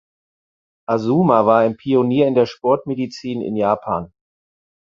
Azuma 0.87 1.45
war 1.45 1.59
ein 1.59 1.77
Pionier 1.77 2.25
in 2.25 2.33
der 2.33 2.47
Sportmedizin 2.47 3.43
in 3.43 3.55
Japan. 3.55 4.11